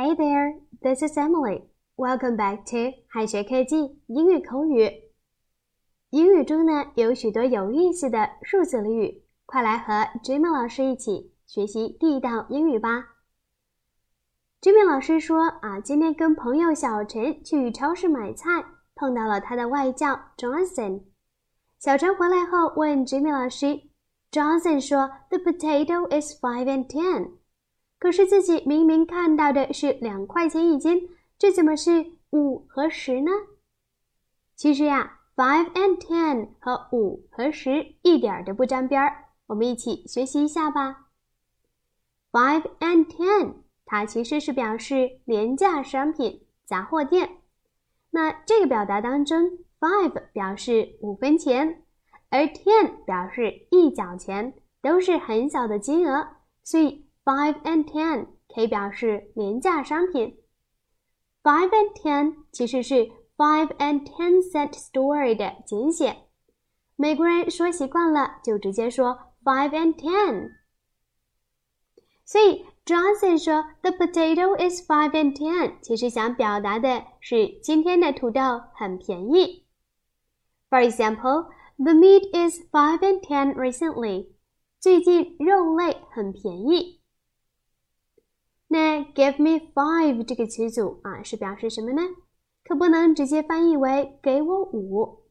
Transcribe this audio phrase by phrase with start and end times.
[0.00, 1.64] Hey there, this is Emily.
[1.96, 4.88] Welcome back to 海学科技英语口语。
[6.10, 13.06] 英语中呢有许多有意思的数字俚语，快来和 Jimmy 老师一起学习地道英语吧。
[14.60, 21.06] Jimmy 老师说啊，今天跟朋友小陈去超市买菜，碰到了他的外教 Johnson。
[21.80, 23.66] 小陈回来后问 Jimmy 老师
[24.30, 27.32] ，Johnson 说 The potato is five and ten。
[27.98, 33.32] 可是自己明明看到的是两块钱一斤，这怎么是五和十呢？
[34.54, 39.24] 其实呀，five and ten 和五和十一点都不沾边儿。
[39.48, 41.08] 我们一起学习一下吧。
[42.30, 47.38] Five and ten，它其实是表示廉价商品杂货店。
[48.10, 51.82] 那这个表达当中，five 表示五分钱，
[52.30, 56.28] 而 ten 表示一角钱，都是很小的金额，
[56.62, 57.07] 所以。
[57.28, 60.38] Five and ten 可以表示廉价商品。
[61.42, 62.94] Five and ten 其实是
[63.36, 66.16] five and ten cent store 的简写。
[66.96, 70.52] 美国人说习惯了，就直接说 five and ten。
[72.24, 78.40] 所以 Johnson 说 The potato is five and ten，其实想表达的是今天的土豆
[78.72, 79.66] 很便宜。
[80.70, 84.28] For example, the meat is five and ten recently。
[84.80, 86.97] 最近肉类很便宜。
[88.68, 92.02] 那 give me five 这个词组啊，是表示什么呢？
[92.64, 95.24] 可不能直接翻译为给我五。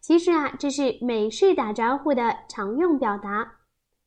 [0.00, 3.58] 其实啊，这是美式打招呼的常用表达，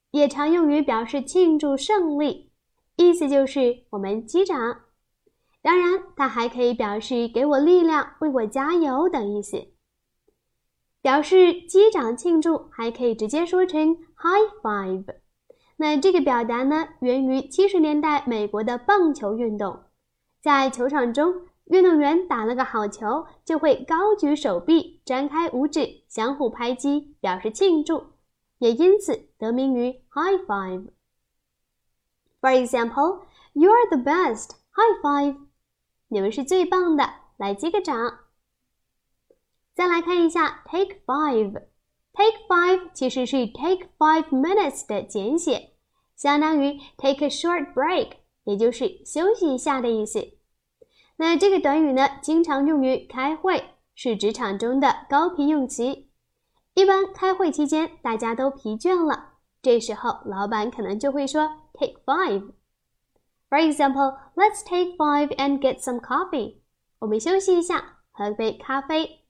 [0.10, 2.52] 也常用于表示庆祝胜利，
[2.98, 4.58] 意思就是我们击掌。
[5.62, 9.68] 当然，它还可以表示给我力量、为我加油等意思。
[11.04, 15.21] 表示击掌庆祝，还可以直接说成 high five。
[15.82, 19.86] 那这个表达呢，源于七十年代美国的棒球运动，
[20.40, 21.34] 在球场中，
[21.66, 28.04] 运动员打了个好球，就会高举手臂，展开五指，相互拍击，表示庆祝，
[28.60, 30.86] 也因此得名于 high five。
[32.42, 33.22] For example,
[33.54, 34.52] you are the best.
[34.74, 35.38] High five！
[36.10, 38.20] 你们是最棒的，来击个掌。
[39.74, 41.54] 再来看一下 take five。
[42.14, 45.71] Take five 其实是 take five minutes 的简写。
[46.22, 48.12] 相当于 take a short break，
[48.44, 50.38] 也就是休息一下的意思。
[51.18, 56.06] 那这个短语呢，经常用于开会，是职场中的高频用词。
[56.76, 59.30] 一般开会期间大家都疲倦了，
[59.64, 62.52] 这时候老板可能就会说 take five。
[63.50, 66.58] For example, let's take five and get some coffee。
[67.00, 69.26] 我们休息一下，喝杯咖啡。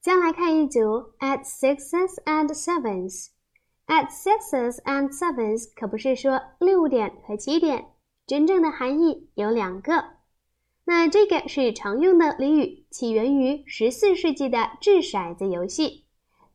[0.00, 3.30] 将来看一组 at sixes and sevens。
[3.86, 7.86] At sixes and sevens 可不是说六点和七点，
[8.26, 10.04] 真正的含义有两个。
[10.86, 16.04] 那这个是常用的俚语，起源于十四世纪的掷骰子游戏，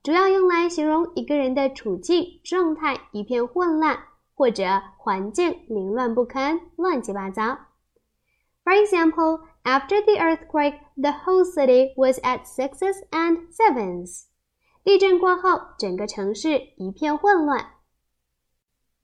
[0.01, 3.99] 主要用来形容一个人的处境状态一片混乱，
[4.33, 7.57] 或者环境凌乱不堪、乱七八糟。
[8.63, 14.28] For example, after the earthquake, the whole city was at sixes and sevens.
[14.83, 17.73] 地震过后，整个城市一片混乱。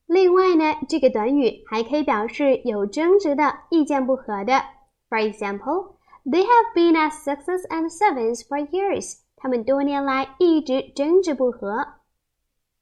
[0.07, 4.63] 另外呢，这个短语还可以表示有争执的、意见不合的。
[5.09, 9.19] For example, they have been at sixes and sevens for years.
[9.35, 11.85] 他们多年来一直争执不和。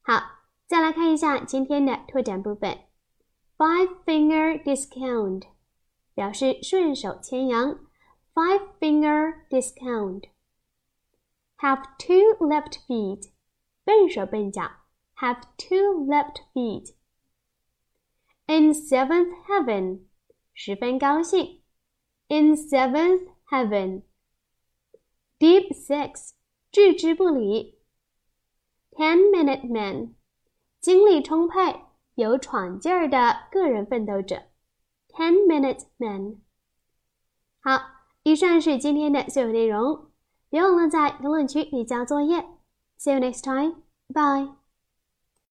[0.02, 0.22] 好，
[0.66, 2.78] 再来看一下今天的拓展部分。
[3.56, 5.42] Five finger discount
[6.14, 7.78] 表示顺手牵羊。
[8.34, 10.33] Five finger discount。
[11.59, 13.31] have two left feet，
[13.83, 14.71] 笨手笨脚，
[15.15, 20.05] have two left feet。In seventh heaven，
[20.53, 21.61] 十分高兴，
[22.27, 26.31] in seventh heaven。Deep six，
[26.71, 27.79] 置之不理，
[28.91, 30.15] ten minute man，
[30.79, 31.81] 精力充沛、
[32.15, 34.43] 有闯劲儿的个人奋斗者，
[35.09, 36.41] ten minute man。
[37.61, 37.81] 好，
[38.23, 40.11] 以上是今天的所有内容。
[40.53, 42.45] 别忘了在评论区里交作业。
[42.99, 43.83] See you next time.
[44.07, 44.55] Bye.